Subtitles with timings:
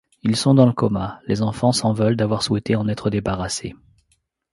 [0.23, 3.75] Ils sont dans le coma, les enfants s'en veulent d'avoir souhaité en être débarrassés.